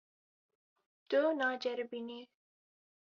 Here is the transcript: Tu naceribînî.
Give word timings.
Tu 1.09 1.21
naceribînî. 1.39 2.21